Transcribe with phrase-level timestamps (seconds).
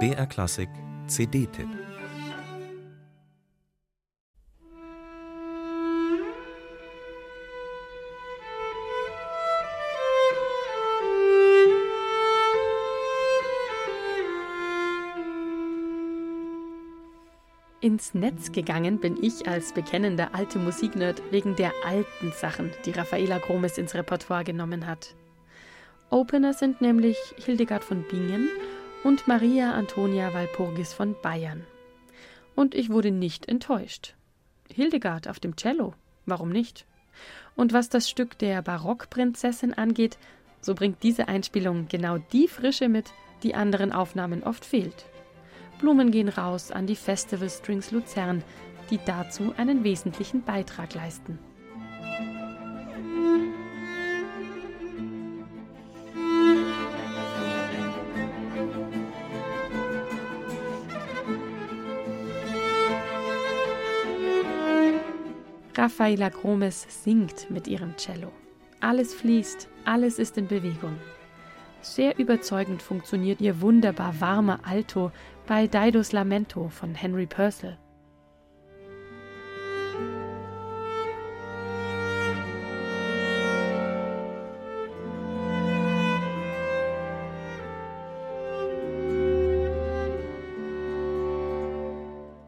[0.00, 0.68] BR Klassik
[1.06, 1.68] CD-Tipp
[17.80, 23.38] Ins Netz gegangen bin ich als bekennender alte Musiknerd wegen der alten Sachen, die Raffaela
[23.38, 25.14] Gromes ins Repertoire genommen hat.
[26.14, 28.48] Opener sind nämlich Hildegard von Bingen
[29.02, 31.64] und Maria Antonia Walpurgis von Bayern.
[32.54, 34.14] Und ich wurde nicht enttäuscht.
[34.72, 35.92] Hildegard auf dem Cello,
[36.24, 36.86] warum nicht?
[37.56, 40.16] Und was das Stück der Barockprinzessin angeht,
[40.60, 45.06] so bringt diese Einspielung genau die Frische mit, die anderen Aufnahmen oft fehlt.
[45.80, 48.44] Blumen gehen raus an die Festival Strings Luzern,
[48.88, 51.40] die dazu einen wesentlichen Beitrag leisten.
[65.84, 68.32] Raffaella Gromes singt mit ihrem Cello.
[68.80, 70.96] Alles fließt, alles ist in Bewegung.
[71.82, 75.12] Sehr überzeugend funktioniert ihr wunderbar warmer Alto
[75.46, 77.76] bei Didos Lamento von Henry Purcell.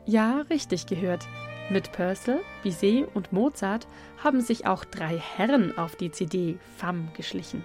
[0.07, 1.29] Ja, richtig gehört.
[1.69, 3.89] Mit Purcell, Bizet und Mozart
[4.23, 7.65] haben sich auch drei Herren auf die CD Femme geschlichen.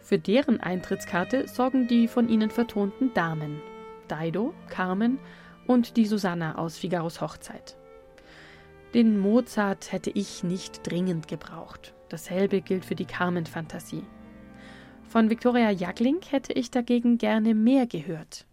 [0.00, 3.60] Für deren Eintrittskarte sorgen die von ihnen vertonten Damen.
[4.10, 5.18] Dido, Carmen
[5.66, 7.76] und die Susanna aus Figaros Hochzeit.
[8.94, 11.92] Den Mozart hätte ich nicht dringend gebraucht.
[12.08, 14.04] Dasselbe gilt für die Carmen-Fantasie.
[15.06, 18.46] Von Viktoria Jagling hätte ich dagegen gerne mehr gehört.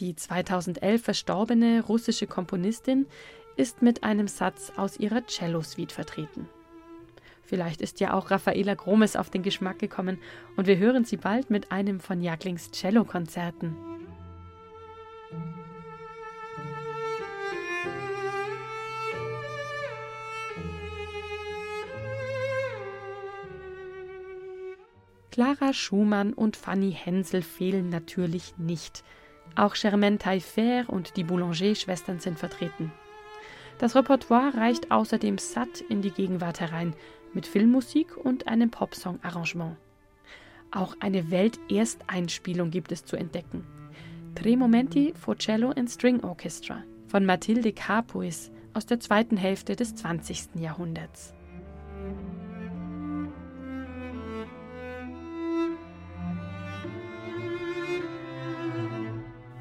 [0.00, 3.06] Die 2011 verstorbene russische Komponistin
[3.56, 6.48] ist mit einem Satz aus ihrer Cello-Suite vertreten.
[7.42, 10.18] Vielleicht ist ja auch Raffaela Gromes auf den Geschmack gekommen
[10.56, 13.76] und wir hören sie bald mit einem von Jaglings Cellokonzerten.
[25.30, 29.04] Clara Schumann und Fanny Hensel fehlen natürlich nicht.
[29.54, 32.90] Auch Germaine Taillefer und die Boulanger-Schwestern sind vertreten.
[33.78, 36.94] Das Repertoire reicht außerdem satt in die Gegenwart herein,
[37.34, 39.76] mit Filmmusik und einem Popsong-Arrangement.
[40.70, 43.64] Auch eine Weltersteinspielung gibt es zu entdecken.
[44.34, 49.94] Tre Momenti for Cello and String Orchestra von Mathilde Capuis aus der zweiten Hälfte des
[49.94, 50.56] 20.
[50.56, 51.35] Jahrhunderts.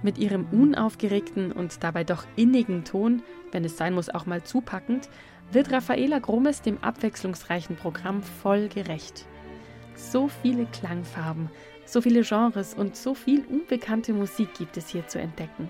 [0.05, 5.09] Mit ihrem unaufgeregten und dabei doch innigen Ton, wenn es sein muss auch mal zupackend,
[5.51, 9.25] wird Raffaela Gromes dem abwechslungsreichen Programm voll gerecht.
[9.95, 11.49] So viele Klangfarben,
[11.85, 15.69] so viele Genres und so viel unbekannte Musik gibt es hier zu entdecken.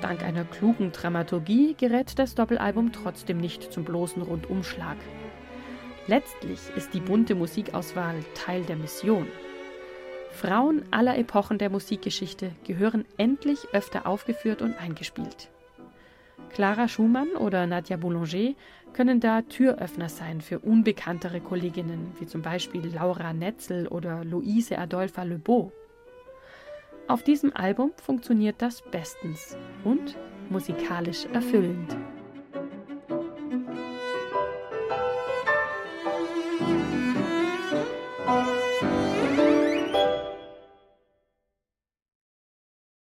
[0.00, 4.96] Dank einer klugen Dramaturgie gerät das Doppelalbum trotzdem nicht zum bloßen Rundumschlag.
[6.08, 9.28] Letztlich ist die bunte Musikauswahl Teil der Mission.
[10.36, 15.50] Frauen aller Epochen der Musikgeschichte gehören endlich öfter aufgeführt und eingespielt.
[16.50, 18.54] Clara Schumann oder Nadja Boulanger
[18.92, 25.22] können da Türöffner sein für unbekanntere Kolleginnen, wie zum Beispiel Laura Netzel oder Luise Adolpha
[25.22, 25.72] Lebeau.
[27.08, 30.16] Auf diesem Album funktioniert das bestens und
[30.50, 31.96] musikalisch erfüllend.